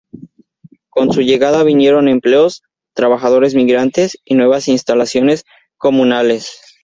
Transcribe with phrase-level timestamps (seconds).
[0.89, 2.63] Con su llegada vinieron empleos,
[2.95, 5.43] trabajadores migrantes y nuevas instalaciones
[5.77, 6.59] comunales.